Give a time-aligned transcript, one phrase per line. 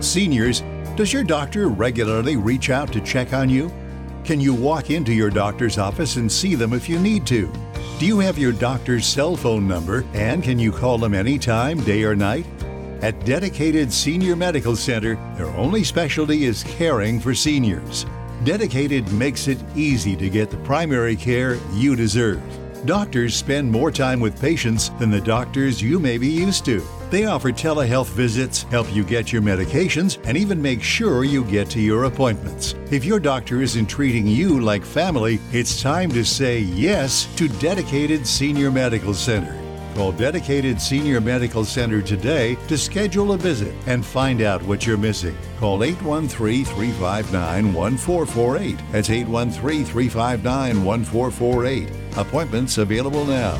[0.00, 0.62] Seniors,
[0.96, 3.72] does your doctor regularly reach out to check on you?
[4.24, 7.52] Can you walk into your doctor's office and see them if you need to?
[7.98, 12.04] Do you have your doctor's cell phone number and can you call them anytime, day
[12.04, 12.46] or night?
[13.02, 18.06] At Dedicated Senior Medical Center, their only specialty is caring for seniors.
[18.44, 22.42] Dedicated makes it easy to get the primary care you deserve.
[22.86, 26.82] Doctors spend more time with patients than the doctors you may be used to.
[27.10, 31.70] They offer telehealth visits, help you get your medications, and even make sure you get
[31.70, 32.74] to your appointments.
[32.90, 38.26] If your doctor isn't treating you like family, it's time to say yes to Dedicated
[38.26, 39.60] Senior Medical Center.
[39.94, 44.96] Call Dedicated Senior Medical Center today to schedule a visit and find out what you're
[44.96, 45.36] missing.
[45.60, 48.78] Call 813 359 1448.
[48.90, 51.90] That's 813 359 1448.
[52.16, 53.56] Appointments available now.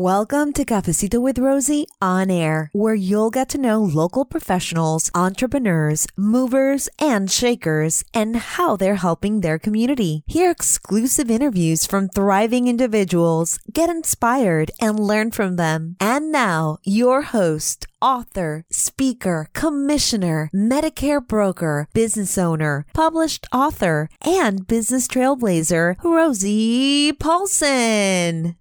[0.00, 6.06] Welcome to Cafecito with Rosie on air, where you'll get to know local professionals, entrepreneurs,
[6.16, 10.22] movers, and shakers, and how they're helping their community.
[10.28, 15.96] Hear exclusive interviews from thriving individuals, get inspired, and learn from them.
[15.98, 25.08] And now, your host, author, speaker, commissioner, Medicare broker, business owner, published author, and business
[25.08, 28.54] trailblazer, Rosie Paulson.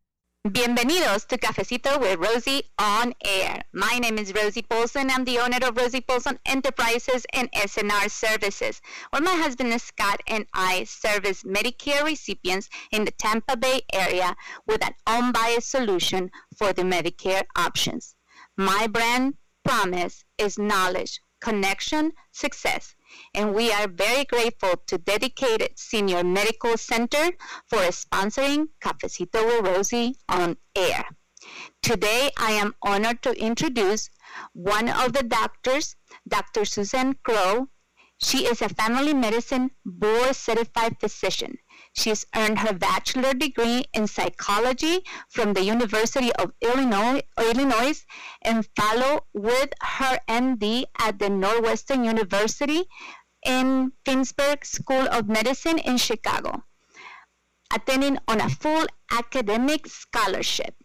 [0.51, 3.63] Bienvenidos to Cafecito with Rosie on air.
[3.73, 5.09] My name is Rosie Paulson.
[5.11, 10.45] I'm the owner of Rosie Paulson Enterprises and SNR Services, where my husband Scott and
[10.53, 16.83] I service Medicare recipients in the Tampa Bay area with an unbiased solution for the
[16.83, 18.15] Medicare options.
[18.55, 19.33] My brand
[19.65, 22.95] promise is knowledge, connection, success
[23.33, 27.31] and we are very grateful to Dedicated Senior Medical Center
[27.67, 31.05] for sponsoring Cafecito with Rosie on air.
[31.81, 34.09] Today, I am honored to introduce
[34.53, 35.95] one of the doctors,
[36.27, 36.65] Dr.
[36.65, 37.69] Susan Crowe.
[38.17, 41.57] She is a family medicine board certified physician.
[41.97, 48.05] She's earned her bachelor degree in psychology from the University of Illinois, Illinois
[48.43, 52.83] and followed with her MD at the Northwestern University
[53.43, 56.63] in Feinberg School of Medicine in Chicago,
[57.73, 60.75] attending on a full academic scholarship.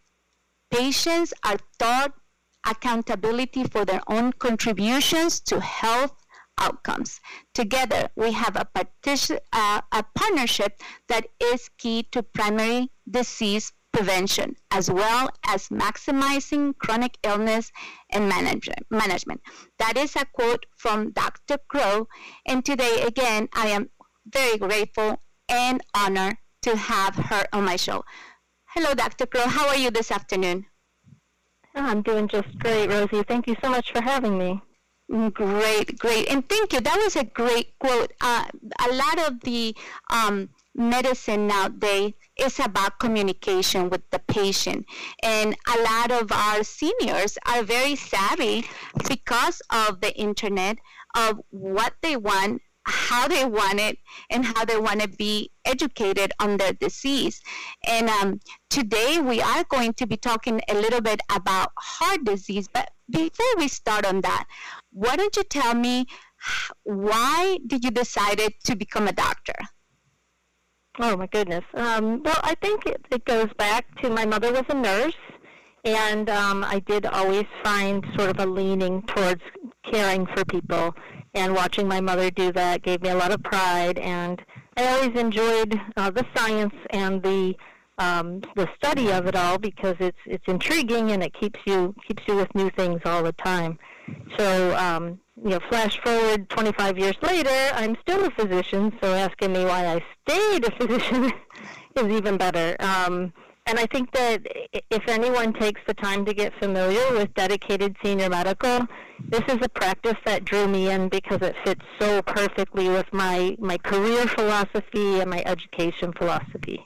[0.71, 2.15] Patients are taught
[2.67, 6.22] accountability for their own contributions to health
[6.59, 7.21] outcomes.
[7.55, 8.67] Together, we have a,
[9.53, 17.19] uh, a partnership that is key to primary disease prevention, as well as maximizing chronic
[17.23, 17.71] illness
[18.11, 19.41] and management.
[19.79, 21.59] That is a quote from Dr.
[21.69, 22.09] Crowe.
[22.47, 23.91] And today, again, I am
[24.27, 28.05] very grateful and honored to have her on my show.
[28.69, 29.27] Hello, Dr.
[29.27, 29.49] Crowe.
[29.49, 30.65] How are you this afternoon?
[31.75, 33.23] I'm doing just great, Rosie.
[33.23, 34.63] Thank you so much for having me.
[35.13, 36.81] Great, great, and thank you.
[36.81, 38.15] That was a great quote.
[38.23, 38.47] Uh,
[38.89, 39.77] a lot of the
[40.09, 44.87] um, medicine nowadays is about communication with the patient,
[45.23, 48.65] and a lot of our seniors are very savvy
[49.07, 50.79] because of the internet
[51.15, 53.97] of what they want how they want it
[54.31, 57.41] and how they want to be educated on their disease.
[57.87, 58.41] And um,
[58.71, 62.69] today we are going to be talking a little bit about heart disease.
[62.73, 64.47] But before we start on that,
[64.93, 66.07] why don't you tell me
[66.85, 69.55] why did you decide to become a doctor?
[70.99, 71.65] Oh my goodness.
[71.75, 75.17] Um, well, I think it, it goes back to my mother was a nurse,
[75.85, 79.43] and um, I did always find sort of a leaning towards
[79.91, 80.95] caring for people
[81.35, 84.41] and watching my mother do that gave me a lot of pride and
[84.77, 87.55] I always enjoyed uh, the science and the
[87.99, 92.23] um, the study of it all because it's it's intriguing and it keeps you keeps
[92.27, 93.79] you with new things all the time.
[94.37, 98.97] So um, you know, flash forward 25 years later, I'm still a physician.
[99.03, 101.33] So asking me why I stayed a physician
[101.97, 102.77] is even better.
[102.81, 103.33] Um,
[103.67, 104.43] and I think that
[104.91, 108.87] if anyone takes the time to get familiar with dedicated senior medical,
[109.29, 113.57] this is a practice that drew me in because it fits so perfectly with my,
[113.61, 116.85] my career philosophy and my education philosophy.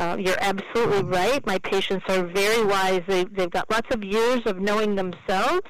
[0.00, 1.44] Uh, you're absolutely right.
[1.46, 3.02] My patients are very wise.
[3.06, 5.66] They, they've got lots of years of knowing themselves.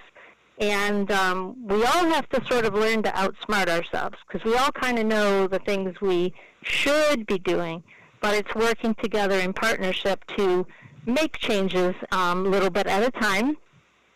[0.60, 4.72] And um, we all have to sort of learn to outsmart ourselves because we all
[4.72, 7.82] kind of know the things we should be doing
[8.20, 10.66] but it's working together in partnership to
[11.06, 13.56] make changes um, little bit at a time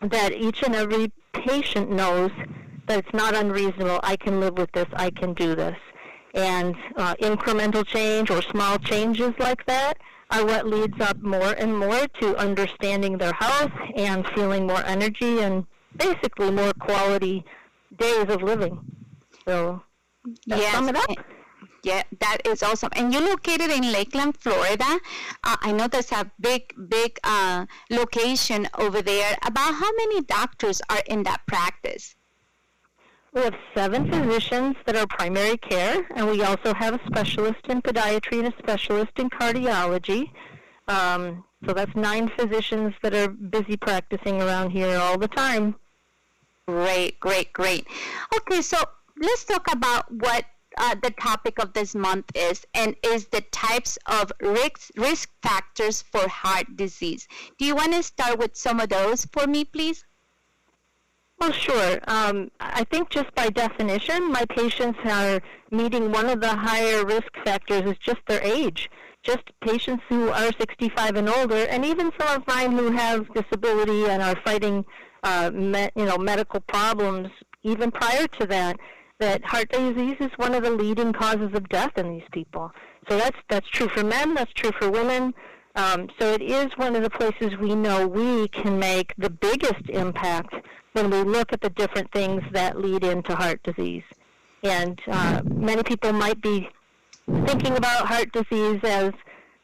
[0.01, 2.31] that each and every patient knows
[2.87, 3.99] that it's not unreasonable.
[4.03, 4.87] I can live with this.
[4.93, 5.77] I can do this.
[6.33, 9.93] And uh, incremental change or small changes like that
[10.31, 15.39] are what leads up more and more to understanding their health and feeling more energy
[15.39, 15.65] and
[15.97, 17.45] basically more quality
[17.97, 18.79] days of living.
[19.45, 19.83] So,
[20.45, 20.73] yes.
[20.73, 21.09] sum it up.
[21.83, 22.89] Yeah, that is awesome.
[22.95, 24.99] And you're located in Lakeland, Florida.
[25.43, 29.37] Uh, I know there's a big, big uh, location over there.
[29.45, 32.15] About how many doctors are in that practice?
[33.33, 37.81] We have seven physicians that are primary care, and we also have a specialist in
[37.81, 40.31] podiatry and a specialist in cardiology.
[40.87, 45.75] Um, so that's nine physicians that are busy practicing around here all the time.
[46.67, 47.85] Great, great, great.
[48.33, 48.77] Okay, so
[49.21, 50.45] let's talk about what
[50.77, 56.01] uh, the topic of this month is, and is the types of risk risk factors
[56.01, 57.27] for heart disease.
[57.57, 60.05] Do you want to start with some of those for me, please?
[61.37, 61.99] Well, sure.
[62.07, 67.35] Um, I think just by definition, my patients are meeting one of the higher risk
[67.43, 68.89] factors is just their age.
[69.23, 74.05] Just patients who are 65 and older, and even some of mine who have disability
[74.05, 74.85] and are fighting,
[75.23, 77.29] uh, me, you know, medical problems
[77.63, 78.77] even prior to that
[79.19, 82.71] that heart disease is one of the leading causes of death in these people.
[83.09, 84.33] So that's that's true for men.
[84.33, 85.33] That's true for women.
[85.75, 89.89] Um, so it is one of the places we know we can make the biggest
[89.89, 90.53] impact
[90.93, 94.03] when we look at the different things that lead into heart disease.
[94.61, 96.69] And uh, many people might be
[97.45, 99.11] thinking about heart disease as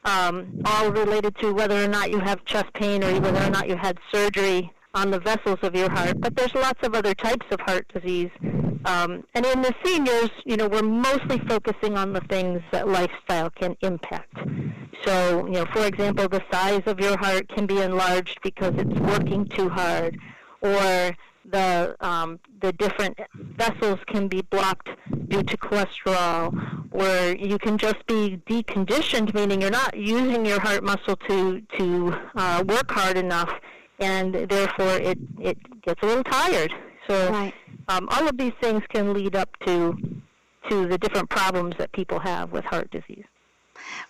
[0.06, 3.68] um, all related to whether or not you have chest pain or whether or not
[3.68, 6.20] you had surgery on the vessels of your heart.
[6.20, 8.32] But there's lots of other types of heart disease
[8.86, 13.50] um, and in the seniors, you know, we're mostly focusing on the things that lifestyle
[13.50, 14.38] can impact.
[15.06, 19.00] So, you know, for example, the size of your heart can be enlarged because it's
[19.00, 20.18] working too hard,
[20.62, 21.16] or
[21.52, 24.90] the um, the different vessels can be blocked
[25.28, 26.54] due to cholesterol,
[26.92, 32.16] or you can just be deconditioned, meaning you're not using your heart muscle to to
[32.36, 33.52] uh, work hard enough,
[34.00, 36.74] and therefore it it gets a little tired.
[37.08, 37.54] So right.
[37.88, 39.98] um, all of these things can lead up to
[40.70, 43.26] to the different problems that people have with heart disease.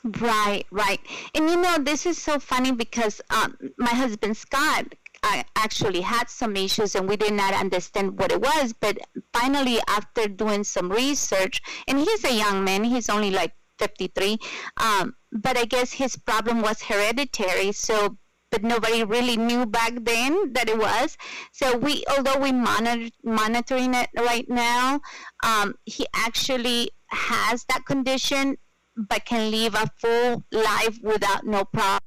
[0.04, 1.00] Right, right.
[1.36, 6.30] And you know, this is so funny because um, my husband Scott I actually had
[6.30, 8.74] some issues and we did not understand what it was.
[8.74, 8.98] But
[9.34, 14.38] finally, after doing some research, and he's a young man, he's only like 53,
[14.78, 17.72] um, but I guess his problem was hereditary.
[17.72, 18.18] So
[18.52, 21.18] but nobody really knew back then that it was.
[21.52, 25.02] So we, although we monitor monitoring it right now,
[25.44, 28.58] um, he actually has that condition,
[28.96, 32.02] but can live a full life without no problem.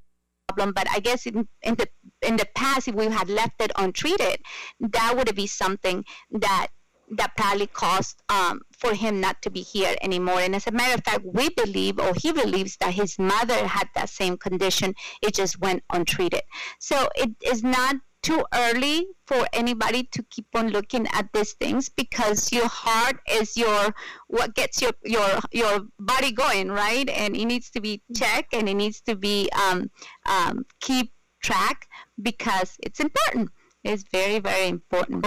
[0.57, 1.89] But I guess in, in the
[2.23, 4.41] in the past, if we had left it untreated,
[4.81, 6.69] that would be something that
[7.17, 10.41] that probably caused um, for him not to be here anymore.
[10.41, 13.89] And as a matter of fact, we believe, or he believes, that his mother had
[13.95, 14.95] that same condition.
[15.21, 16.43] It just went untreated.
[16.79, 21.89] So it is not too early for anybody to keep on looking at these things
[21.89, 23.95] because your heart is your
[24.29, 28.69] what gets your your your body going right and it needs to be checked and
[28.69, 29.91] it needs to be um,
[30.27, 31.89] um, keep track
[32.23, 33.51] because it's important
[33.85, 35.25] it's very very important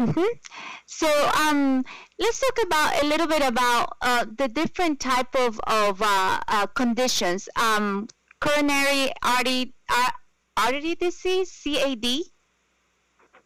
[0.00, 0.22] Mm-hmm.
[0.86, 1.84] So um,
[2.20, 6.66] let's talk about a little bit about uh, the different type of of uh, uh,
[6.66, 7.48] conditions.
[7.56, 8.06] Um,
[8.40, 9.74] coronary artery
[10.58, 12.04] artery disease (CAD).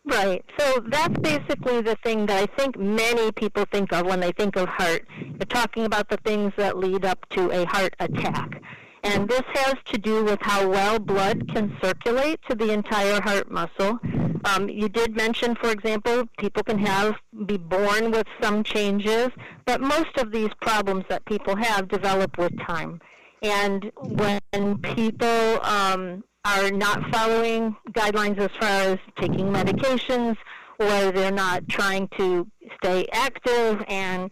[0.04, 0.44] Right.
[0.58, 4.56] So that's basically the thing that I think many people think of when they think
[4.56, 5.06] of heart.
[5.36, 8.60] They're talking about the things that lead up to a heart attack.
[9.04, 13.50] And this has to do with how well blood can circulate to the entire heart
[13.50, 13.98] muscle.
[14.44, 17.14] Um, you did mention, for example, people can have
[17.46, 19.28] be born with some changes,
[19.66, 23.00] but most of these problems that people have develop with time.
[23.42, 30.36] And when people um, are not following guidelines as far as taking medications,
[30.78, 32.46] or they're not trying to
[32.82, 34.30] stay active and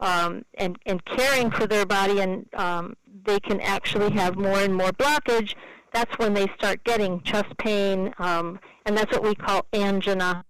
[0.00, 4.74] um, and and caring for their body and um, they can actually have more and
[4.74, 5.54] more blockage,
[5.92, 10.44] that's when they start getting chest pain, um, and that's what we call angina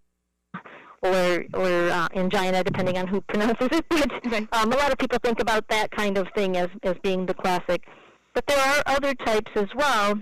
[1.02, 3.84] or or uh, angina, depending on who pronounces it.
[3.88, 4.12] But
[4.52, 7.34] um, a lot of people think about that kind of thing as as being the
[7.34, 7.86] classic.
[8.34, 10.20] But there are other types as well.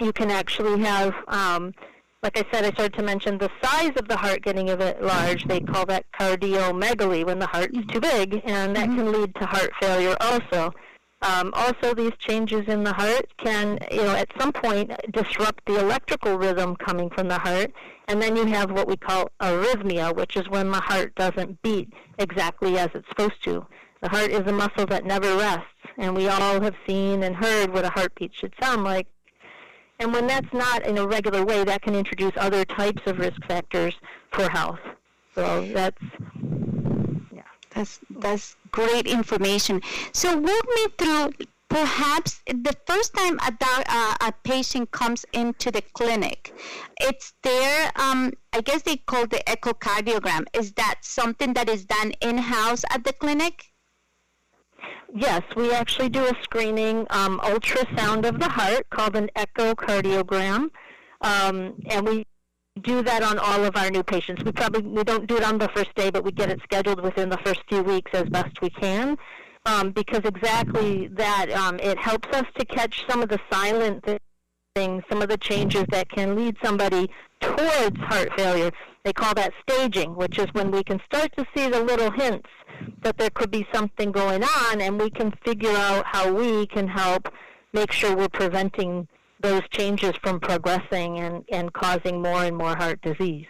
[0.00, 1.74] You can actually have, um,
[2.22, 5.02] like I said, I started to mention the size of the heart getting a bit
[5.02, 5.44] large.
[5.44, 7.88] They call that cardiomegaly when the heart's mm-hmm.
[7.88, 8.96] too big, and that mm-hmm.
[8.96, 10.72] can lead to heart failure also.
[11.22, 15.78] Um, also, these changes in the heart can, you know, at some point disrupt the
[15.78, 17.70] electrical rhythm coming from the heart,
[18.08, 21.92] and then you have what we call arrhythmia, which is when the heart doesn't beat
[22.18, 23.66] exactly as it's supposed to.
[24.00, 25.66] The heart is a muscle that never rests,
[25.98, 29.06] and we all have seen and heard what a heartbeat should sound like.
[30.00, 33.44] And when that's not in a regular way, that can introduce other types of risk
[33.46, 33.94] factors
[34.32, 34.80] for health.
[35.34, 36.02] So that's
[37.32, 37.42] yeah.
[37.74, 39.82] That's that's great information.
[40.12, 45.82] So walk me through perhaps the first time a, uh, a patient comes into the
[45.92, 46.52] clinic,
[47.00, 50.44] it's there, um, I guess they call the echocardiogram.
[50.52, 53.69] Is that something that is done in house at the clinic?
[55.14, 60.70] Yes, we actually do a screening um, ultrasound of the heart called an echocardiogram.
[61.22, 62.26] Um, and we
[62.82, 64.44] do that on all of our new patients.
[64.44, 67.00] We probably we don't do it on the first day, but we get it scheduled
[67.02, 69.18] within the first few weeks as best we can
[69.66, 74.04] um, because exactly that um, it helps us to catch some of the silent
[74.74, 77.10] things, some of the changes that can lead somebody
[77.40, 78.70] towards heart failure.
[79.04, 82.48] They call that staging, which is when we can start to see the little hints
[83.02, 86.86] that there could be something going on, and we can figure out how we can
[86.86, 87.32] help
[87.72, 89.08] make sure we're preventing
[89.40, 93.46] those changes from progressing and, and causing more and more heart disease.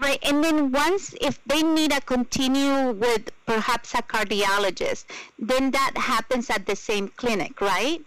[0.00, 5.04] Right, and then once if they need to continue with perhaps a cardiologist,
[5.38, 8.02] then that happens at the same clinic, right?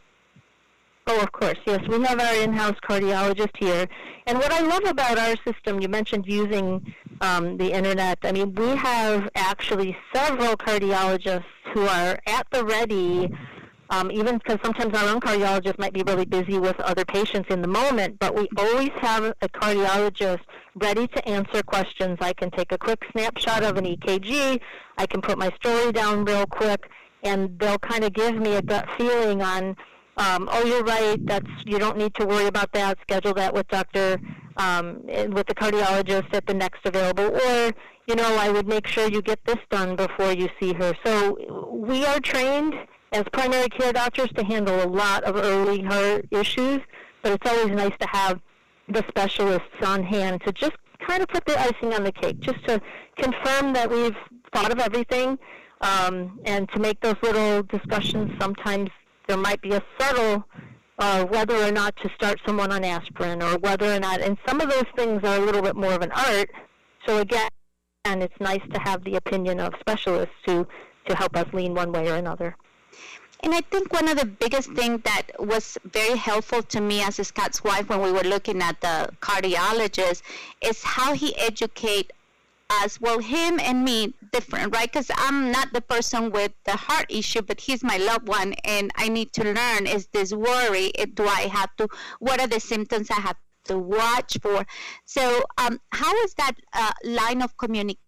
[1.07, 1.81] Oh, of course, yes.
[1.87, 3.87] We have our in-house cardiologist here.
[4.25, 8.17] And what I love about our system, you mentioned using um, the internet.
[8.23, 11.43] I mean, we have actually several cardiologists
[11.73, 13.31] who are at the ready
[13.89, 17.61] um, even because sometimes our own cardiologist might be really busy with other patients in
[17.61, 20.41] the moment, but we always have a cardiologist
[20.75, 22.17] ready to answer questions.
[22.19, 24.59] I can take a quick snapshot of an EKG,
[24.97, 26.89] I can put my story down real quick,
[27.23, 29.75] and they'll kind of give me a gut feeling on,
[30.17, 32.97] um, oh, you're right, that's you don't need to worry about that.
[33.01, 34.19] Schedule that with Doctor,
[34.57, 37.71] um, with the cardiologist at the next available, or
[38.07, 40.93] you know, I would make sure you get this done before you see her.
[41.03, 42.75] So we are trained
[43.11, 46.81] as primary care doctors to handle a lot of early heart issues,
[47.21, 48.39] but it's always nice to have
[48.87, 50.75] the specialists on hand to just
[51.07, 52.79] kind of put the icing on the cake, just to
[53.17, 54.15] confirm that we've
[54.53, 55.37] thought of everything,
[55.81, 58.31] um, and to make those little discussions.
[58.39, 58.89] Sometimes
[59.27, 60.45] there might be a subtle
[60.99, 64.61] uh, whether or not to start someone on aspirin, or whether or not, and some
[64.61, 66.49] of those things are a little bit more of an art.
[67.05, 67.49] So again,
[68.05, 70.67] and it's nice to have the opinion of specialists to
[71.07, 72.55] to help us lean one way or another.
[73.43, 77.15] And I think one of the biggest things that was very helpful to me as
[77.27, 80.23] Scott's wife when we were looking at the cardiologist
[80.61, 82.11] is how he educate
[82.69, 84.91] us, well, him and me, different, right?
[84.91, 88.91] Because I'm not the person with the heart issue, but he's my loved one, and
[88.95, 90.91] I need to learn is this worry?
[91.13, 91.87] Do I have to,
[92.19, 94.65] what are the symptoms I have to watch for?
[95.05, 98.05] So, um, how is that uh, line of communication?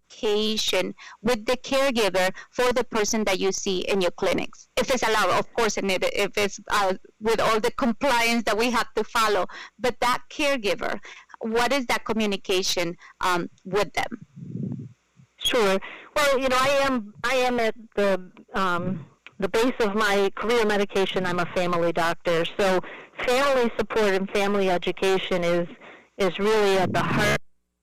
[1.22, 5.38] with the caregiver for the person that you see in your clinics, if it's allowed,
[5.38, 9.46] of course, and if it's uh, with all the compliance that we have to follow.
[9.78, 10.98] But that caregiver,
[11.40, 14.26] what is that communication um, with them?
[15.38, 15.78] Sure.
[16.16, 19.06] Well, you know, I am I am at the um,
[19.38, 21.24] the base of my career medication.
[21.24, 22.80] I'm a family doctor, so
[23.26, 25.68] family support and family education is
[26.18, 27.38] is really at the heart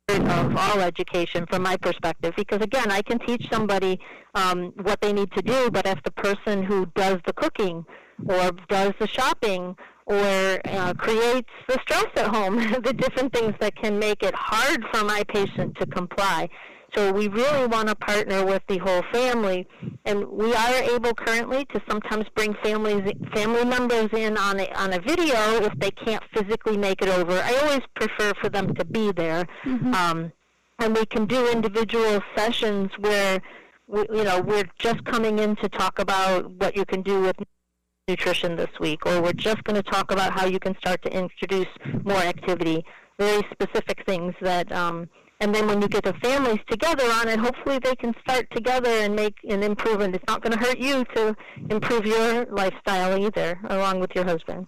[0.09, 3.99] of all education from my perspective because again i can teach somebody
[4.35, 7.83] um, what they need to do but if the person who does the cooking
[8.27, 13.75] or does the shopping or uh, creates the stress at home the different things that
[13.75, 16.47] can make it hard for my patient to comply
[16.95, 19.67] so we really want to partner with the whole family,
[20.05, 24.93] and we are able currently to sometimes bring families, family members in on a, on
[24.93, 27.33] a video if they can't physically make it over.
[27.33, 29.93] I always prefer for them to be there, mm-hmm.
[29.93, 30.31] um,
[30.79, 33.41] and we can do individual sessions where,
[33.87, 37.35] we, you know, we're just coming in to talk about what you can do with
[38.07, 41.11] nutrition this week, or we're just going to talk about how you can start to
[41.11, 41.67] introduce
[42.03, 42.85] more activity,
[43.19, 44.71] very specific things that.
[44.71, 45.09] Um,
[45.41, 48.89] and then when you get the families together on it, hopefully they can start together
[48.89, 50.15] and make an improvement.
[50.15, 51.35] It's not going to hurt you to
[51.69, 54.67] improve your lifestyle either, along with your husband.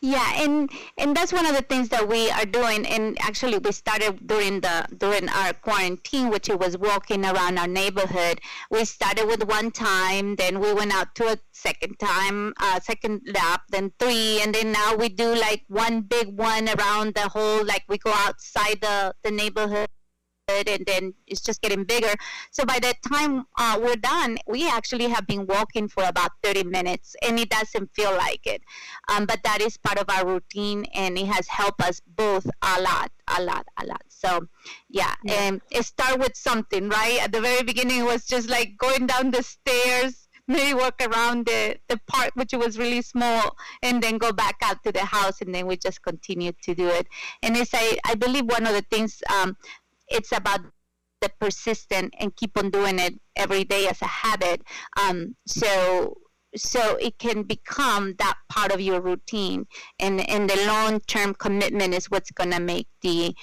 [0.00, 2.86] Yeah, and and that's one of the things that we are doing.
[2.86, 7.66] And actually, we started during the during our quarantine, which it was walking around our
[7.66, 8.40] neighborhood.
[8.70, 13.22] We started with one time, then we went out to a second time, uh, second
[13.26, 17.64] lap, then three, and then now we do like one big one around the whole.
[17.64, 19.88] Like we go outside the the neighborhood
[20.48, 22.12] and then it's just getting bigger.
[22.50, 26.64] So by the time uh, we're done, we actually have been walking for about 30
[26.64, 28.62] minutes, and it doesn't feel like it.
[29.08, 32.80] Um, but that is part of our routine, and it has helped us both a
[32.80, 34.02] lot, a lot, a lot.
[34.08, 34.48] So,
[34.88, 35.34] yeah, yeah.
[35.34, 37.22] and it start with something, right?
[37.22, 41.46] At the very beginning, it was just like going down the stairs maybe walk around
[41.46, 45.40] the, the park, which was really small, and then go back out to the house,
[45.42, 47.06] and then we just continue to do it.
[47.42, 49.56] And it's I, I believe one of the things um,
[50.10, 50.60] it's about
[51.20, 54.62] the persistent and keep on doing it every day as a habit.
[54.96, 56.18] Um, so
[56.56, 59.66] so it can become that part of your routine.
[59.98, 63.34] And and the long term commitment is what's going to make the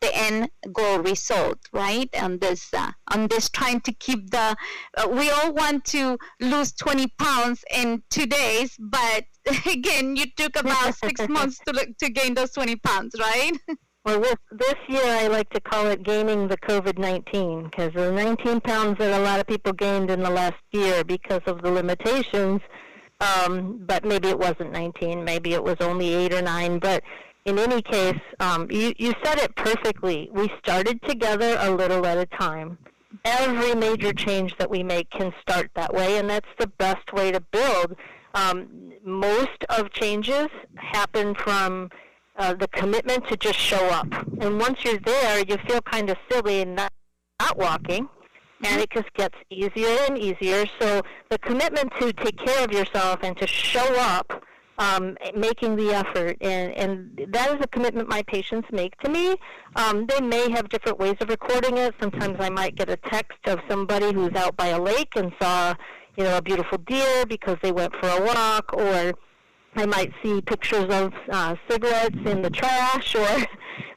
[0.00, 2.08] the end goal result right?
[2.20, 4.56] On this uh, on this trying to keep the
[4.96, 9.24] uh, we all want to lose 20 pounds in two days but
[9.66, 13.52] again you took about six months to look, to gain those 20 pounds right
[14.06, 18.12] Well, this, this year I like to call it gaining the COVID 19 because the
[18.12, 21.72] 19 pounds that a lot of people gained in the last year because of the
[21.72, 22.60] limitations,
[23.20, 26.78] um, but maybe it wasn't 19, maybe it was only 8 or 9.
[26.78, 27.02] But
[27.46, 30.30] in any case, um, you, you said it perfectly.
[30.32, 32.78] We started together a little at a time.
[33.24, 37.32] Every major change that we make can start that way, and that's the best way
[37.32, 37.96] to build.
[38.36, 40.46] Um, most of changes
[40.76, 41.90] happen from
[42.38, 44.08] uh, the commitment to just show up.
[44.40, 46.92] And once you're there, you feel kind of silly and not,
[47.40, 48.08] not walking.
[48.62, 48.80] And mm-hmm.
[48.80, 50.64] it just gets easier and easier.
[50.80, 54.42] So the commitment to take care of yourself and to show up,
[54.78, 59.36] um, making the effort, and, and that is a commitment my patients make to me.
[59.74, 61.94] Um, they may have different ways of recording it.
[62.00, 65.74] Sometimes I might get a text of somebody who's out by a lake and saw,
[66.16, 69.14] you know, a beautiful deer because they went for a walk, or
[69.76, 73.26] I might see pictures of uh, cigarettes in the trash, or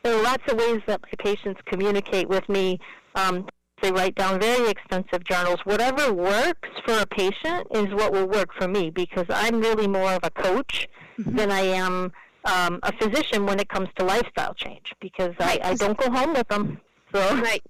[0.03, 2.79] there are lots of ways that my patients communicate with me.
[3.15, 3.48] Um,
[3.81, 5.59] they write down very extensive journals.
[5.63, 10.12] Whatever works for a patient is what will work for me because I'm really more
[10.12, 11.36] of a coach mm-hmm.
[11.38, 12.12] than I am
[12.43, 16.33] um, a physician when it comes to lifestyle change because I, I don't go home
[16.33, 16.81] with them.
[17.13, 17.36] So.
[17.38, 17.63] Right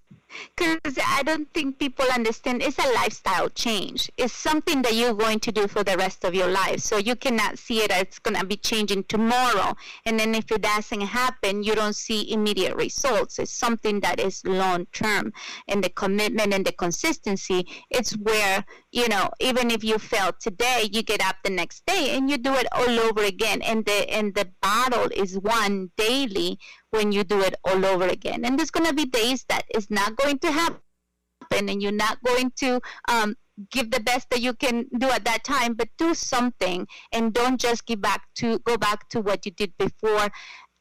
[0.56, 4.12] because I don't think people understand it's a lifestyle change.
[4.18, 6.80] It's something that you're going to do for the rest of your life.
[6.82, 9.76] So you cannot see it as it's going to be changing tomorrow.
[10.06, 13.40] And then if it doesn't happen, you don't see immediate results.
[13.40, 15.34] It's something that is long term.
[15.68, 20.90] And the commitment and the consistency, it's where, you know, even if you fail today,
[20.92, 23.62] you get up the next day and you do it all over again.
[23.62, 26.60] And the and the battle is won daily
[26.92, 28.46] when you do it all over again.
[28.46, 32.18] And there's going to be days that is not going to happen and you're not
[32.24, 33.36] going to um,
[33.72, 37.60] give the best that you can do at that time, but do something and don't
[37.60, 40.30] just give back to go back to what you did before.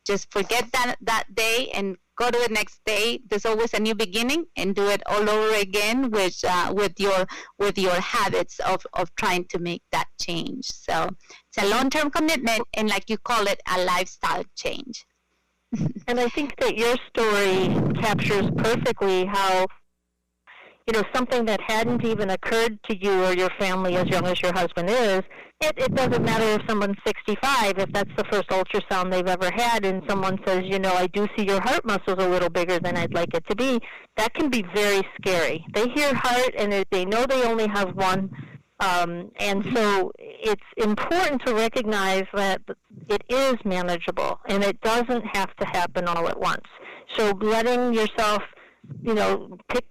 [0.07, 3.20] Just forget that that day and go to the next day.
[3.29, 7.27] There's always a new beginning, and do it all over again with uh, with your
[7.59, 10.64] with your habits of of trying to make that change.
[10.64, 11.11] So
[11.48, 15.05] it's a long term commitment, and like you call it, a lifestyle change
[16.07, 17.68] and I think that your story
[18.00, 19.66] captures perfectly how,
[20.87, 24.40] you know, something that hadn't even occurred to you or your family as young as
[24.40, 25.22] your husband is,
[25.61, 29.85] it, it doesn't matter if someone's 65, if that's the first ultrasound they've ever had,
[29.85, 32.96] and someone says, you know, I do see your heart muscles a little bigger than
[32.96, 33.81] I'd like it to be,
[34.16, 35.66] that can be very scary.
[35.74, 38.31] They hear heart and they know they only have one
[38.81, 42.62] um, and so it's important to recognize that
[43.09, 46.67] it is manageable and it doesn't have to happen all at once.
[47.17, 48.43] So letting yourself,
[49.03, 49.85] you know, pick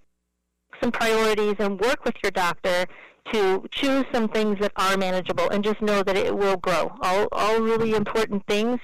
[0.82, 2.86] some priorities and work with your doctor
[3.34, 6.96] to choose some things that are manageable and just know that it will grow.
[7.02, 8.80] All, all really important things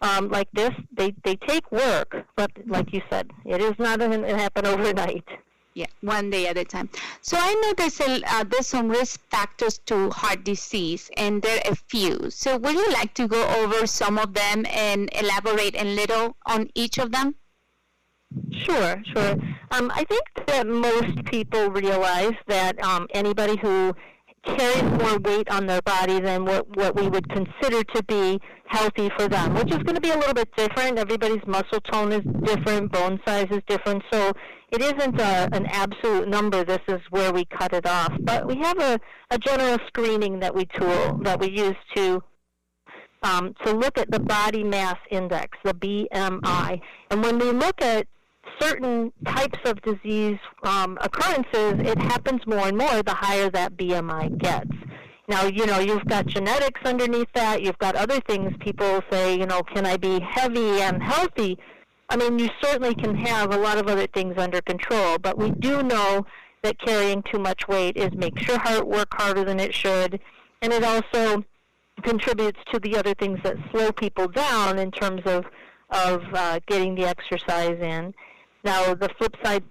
[0.00, 4.20] um, like this, they, they take work, but like you said, it is not going
[4.20, 5.24] to happen overnight.
[5.74, 6.88] Yeah, one day at a time.
[7.20, 11.60] So I know there's a, uh, there's some risk factors to heart disease, and there
[11.64, 12.30] are a few.
[12.30, 16.70] So would you like to go over some of them and elaborate a little on
[16.76, 17.34] each of them?
[18.52, 19.32] Sure, sure.
[19.72, 23.94] Um, I think that most people realize that um, anybody who
[24.44, 29.10] carries more weight on their body than what, what we would consider to be healthy
[29.16, 30.98] for them, which is going to be a little bit different.
[30.98, 34.32] Everybody's muscle tone is different, bone size is different, so
[34.74, 36.64] it isn't a, an absolute number.
[36.64, 38.12] This is where we cut it off.
[38.20, 38.98] But we have a,
[39.30, 42.22] a general screening that we tool that we use to
[43.22, 46.80] um, to look at the body mass index, the BMI.
[47.10, 48.06] And when we look at
[48.60, 54.38] certain types of disease um, occurrences, it happens more and more the higher that BMI
[54.38, 54.70] gets.
[55.26, 57.62] Now, you know, you've got genetics underneath that.
[57.62, 58.52] You've got other things.
[58.60, 61.58] People say, you know, can I be heavy and healthy?
[62.14, 65.50] I mean, you certainly can have a lot of other things under control, but we
[65.50, 66.24] do know
[66.62, 70.20] that carrying too much weight is makes your heart work harder than it should,
[70.62, 71.44] and it also
[72.02, 75.44] contributes to the other things that slow people down in terms of
[75.90, 78.14] of uh, getting the exercise in.
[78.62, 79.64] Now, the flip side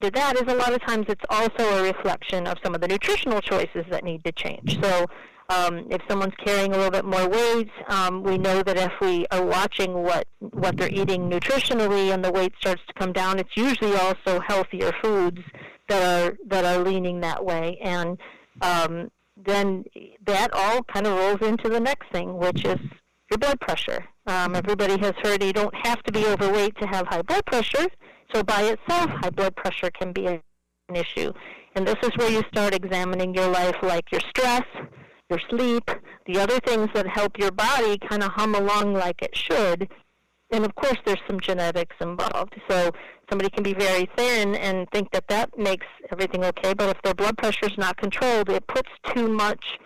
[0.00, 2.88] to that is a lot of times it's also a reflection of some of the
[2.88, 4.80] nutritional choices that need to change.
[4.80, 5.06] So
[5.50, 9.26] um, if someone's carrying a little bit more weight, um, we know that if we
[9.30, 13.56] are watching what what they're eating nutritionally and the weight starts to come down, it's
[13.56, 15.40] usually also healthier foods
[15.88, 17.78] that are that are leaning that way.
[17.82, 18.18] And
[18.62, 19.84] um, then
[20.24, 22.78] that all kind of rolls into the next thing, which is
[23.30, 24.04] your blood pressure.
[24.26, 27.88] Um, everybody has heard you don't have to be overweight to have high blood pressure.
[28.32, 30.40] So by itself, high blood pressure can be an
[30.94, 31.32] issue.
[31.74, 34.62] And this is where you start examining your life, like your stress,
[35.30, 35.90] your sleep,
[36.26, 39.88] the other things that help your body kind of hum along like it should.
[40.52, 42.60] And of course, there's some genetics involved.
[42.68, 42.90] So
[43.30, 47.14] somebody can be very thin and think that that makes everything okay, but if their
[47.14, 49.78] blood pressure is not controlled, it puts too much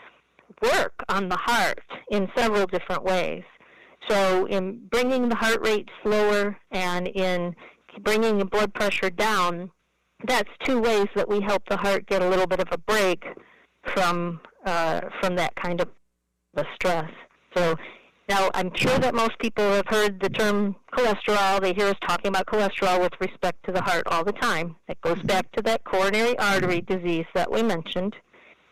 [0.62, 1.80] work on the heart
[2.10, 3.42] in several different ways.
[4.08, 7.54] So, in bringing the heart rate slower and in
[8.00, 9.70] bringing the blood pressure down,
[10.26, 13.24] that's two ways that we help the heart get a little bit of a break
[13.94, 15.88] from uh, from that kind of
[16.56, 17.10] a stress.
[17.54, 17.76] So
[18.28, 21.60] now I'm sure that most people have heard the term cholesterol.
[21.60, 24.76] They hear us talking about cholesterol with respect to the heart all the time.
[24.88, 25.26] That goes mm-hmm.
[25.26, 28.14] back to that coronary artery disease that we mentioned.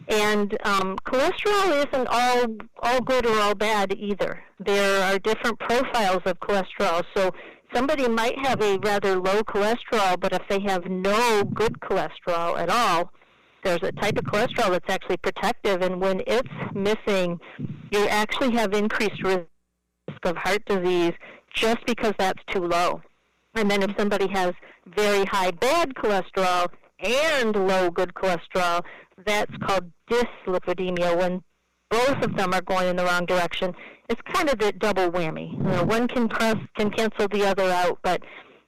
[0.09, 4.42] And um, cholesterol isn't all all good or all bad either.
[4.59, 7.05] There are different profiles of cholesterol.
[7.14, 7.31] So
[7.72, 12.68] somebody might have a rather low cholesterol, but if they have no good cholesterol at
[12.68, 13.12] all,
[13.62, 17.40] there's a type of cholesterol that's actually protective, and when it's missing,
[17.90, 19.46] you actually have increased risk
[20.25, 21.12] of heart disease
[21.55, 23.03] just because that's too low.
[23.55, 24.53] And then if somebody has
[24.96, 26.68] very high bad cholesterol
[27.01, 28.83] and low good cholesterol,
[29.27, 31.42] that's called dyslipidemia when
[31.90, 33.75] both of them are going in the wrong direction.
[34.09, 35.53] It's kind of the double whammy.
[35.53, 38.22] You know, one can press, can cancel the other out, but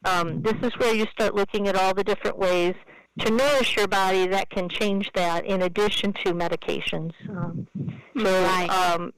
[0.05, 2.75] um, this is where you start looking at all the different ways
[3.21, 7.13] to nourish your body that can change that in addition to medications.
[7.29, 7.69] Um,
[8.19, 8.69] so, right.
[8.71, 9.13] um,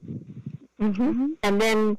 [0.79, 1.25] mm-hmm.
[1.43, 1.97] And then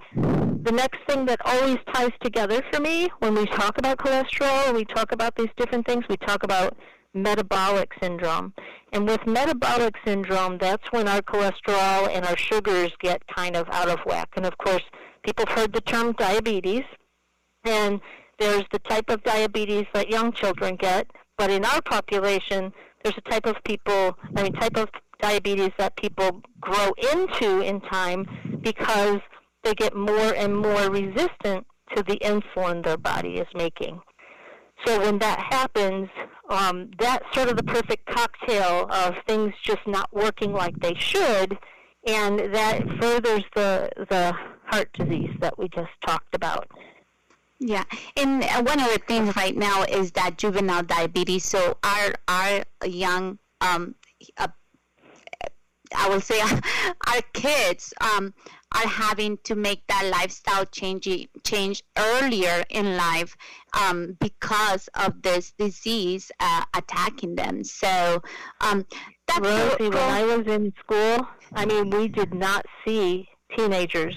[0.62, 4.76] the next thing that always ties together for me when we talk about cholesterol, and
[4.76, 6.76] we talk about these different things, we talk about
[7.14, 8.52] metabolic syndrome.
[8.92, 13.88] And with metabolic syndrome, that's when our cholesterol and our sugars get kind of out
[13.88, 14.30] of whack.
[14.37, 14.82] And of course,
[15.24, 16.84] people have heard the term diabetes,
[17.64, 18.00] and
[18.38, 21.11] there's the type of diabetes that young children get.
[21.38, 22.72] But in our population,
[23.03, 24.88] there's a type of people, I mean, type of
[25.22, 28.27] diabetes that people grow into in time
[28.61, 29.20] because
[29.62, 34.01] they get more and more resistant to the insulin their body is making.
[34.85, 36.09] So when that happens,
[36.51, 41.59] um, that's sort of the perfect cocktail of things just not working like they should,
[42.07, 44.33] and that furthers the the
[44.66, 46.68] heart disease that we just talked about.
[47.60, 47.84] Yeah,
[48.16, 51.44] and uh, one other thing right now is that juvenile diabetes.
[51.44, 53.96] So our our young, um,
[54.36, 54.48] uh,
[55.94, 56.40] I will say,
[57.06, 58.32] our kids um,
[58.74, 61.08] are having to make that lifestyle change
[61.44, 63.36] change earlier in life
[63.72, 67.64] um, because of this disease uh, attacking them.
[67.64, 68.22] So
[68.60, 68.86] um,
[69.26, 74.14] that's Rosie, when I was in school, I mean, we did not see teenagers.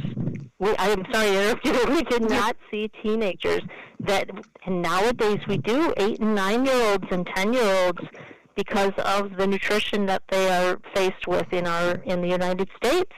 [0.61, 1.85] We, I am sorry to.
[1.89, 3.63] We did not see teenagers
[3.99, 4.29] that,
[4.65, 8.03] and nowadays we do eight and nine year olds and ten year olds
[8.55, 13.11] because of the nutrition that they are faced with in our in the United States.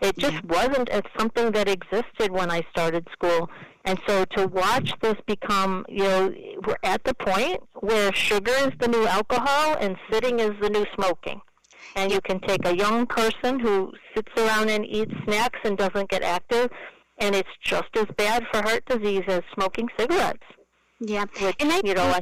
[0.00, 0.20] It mm-hmm.
[0.20, 0.56] just yeah.
[0.56, 3.50] wasn't as something that existed when I started school.
[3.84, 6.34] And so to watch this become, you know,
[6.66, 10.86] we're at the point where sugar is the new alcohol and sitting is the new
[10.94, 11.40] smoking.
[11.96, 16.10] And you can take a young person who sits around and eats snacks and doesn't
[16.10, 16.70] get active,
[17.18, 20.44] and it's just as bad for heart disease as smoking cigarettes.
[21.00, 22.20] Yeah, which, and I you know, I,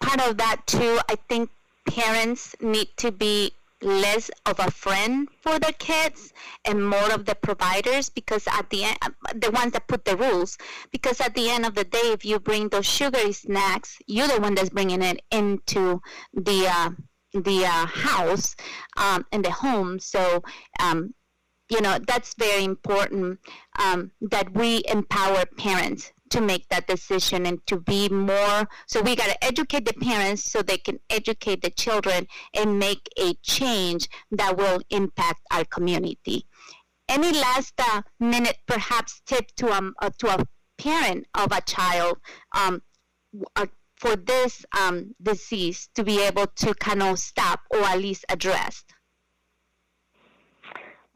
[0.00, 0.98] part of that too.
[1.08, 1.50] I think
[1.86, 6.32] parents need to be less of a friend for the kids
[6.64, 8.98] and more of the providers because at the end
[9.36, 10.58] the ones that put the rules
[10.90, 14.40] because at the end of the day if you bring those sugary snacks you're the
[14.40, 16.02] one that's bringing it into
[16.34, 16.90] the uh,
[17.32, 18.56] the uh, house
[18.96, 19.98] um, and the home.
[19.98, 20.42] So
[20.80, 21.14] um,
[21.70, 23.38] you know that's very important
[23.78, 29.16] um, that we empower parents to make that decision and to be more so we
[29.16, 34.08] got to educate the parents so they can educate the children and make a change
[34.30, 36.46] that will impact our community.
[37.08, 40.44] Any last uh, minute perhaps tip to um uh, to a
[40.78, 42.18] parent of a child
[42.56, 42.82] um,
[43.98, 48.84] for this um, disease to be able to kind of stop or at least address?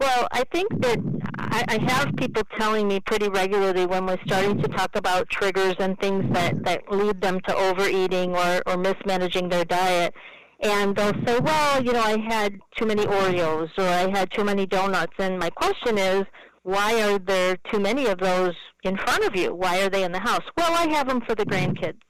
[0.01, 0.99] Well, I think that
[1.39, 5.77] I, I have people telling me pretty regularly when we're starting to talk about triggers
[5.79, 10.13] and things that, that lead them to overeating or, or mismanaging their diet.
[10.59, 14.43] And they'll say, well, you know, I had too many Oreos or I had too
[14.43, 15.15] many donuts.
[15.21, 16.25] And my question is,
[16.65, 19.55] why are there too many of those in front of you?
[19.55, 20.45] Why are they in the house?
[20.57, 22.01] Well, I have them for the grandkids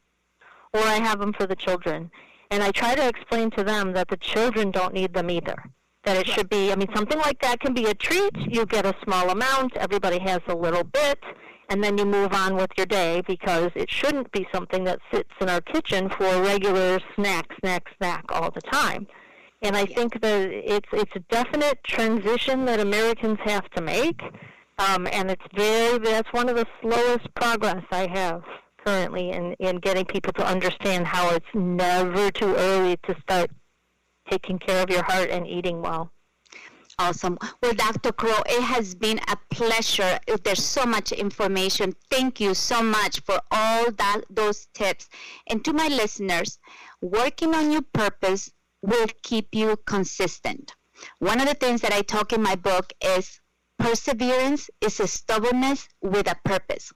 [0.72, 2.10] or I have them for the children.
[2.50, 5.56] And I try to explain to them that the children don't need them either.
[6.04, 8.36] That it should be, I mean, something like that can be a treat.
[8.36, 11.18] You get a small amount, everybody has a little bit,
[11.68, 15.30] and then you move on with your day because it shouldn't be something that sits
[15.40, 19.06] in our kitchen for a regular snack, snack, snack all the time.
[19.62, 24.20] And I think that it's it's a definite transition that Americans have to make,
[24.80, 28.42] um, and it's very that's one of the slowest progress I have
[28.84, 33.50] currently in, in getting people to understand how it's never too early to start
[34.30, 36.12] taking care of your heart and eating well.
[36.98, 37.38] Awesome.
[37.62, 38.12] Well, Dr.
[38.12, 40.18] Crowe, it has been a pleasure.
[40.44, 41.94] There's so much information.
[42.10, 45.08] Thank you so much for all that those tips.
[45.48, 46.58] And to my listeners,
[47.00, 48.50] working on your purpose
[48.82, 50.74] will keep you consistent.
[51.18, 53.40] One of the things that I talk in my book is
[53.78, 56.92] perseverance is a stubbornness with a purpose.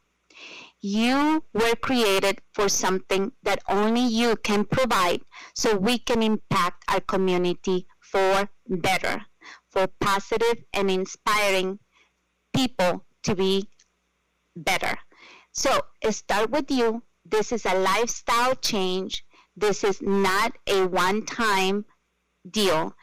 [0.81, 5.23] You were created for something that only you can provide
[5.55, 9.25] so we can impact our community for better,
[9.71, 11.79] for positive and inspiring
[12.55, 13.69] people to be
[14.55, 14.99] better.
[15.53, 17.03] So start with you.
[17.25, 19.25] This is a lifestyle change.
[19.57, 21.87] This is not a one time
[22.49, 22.95] deal.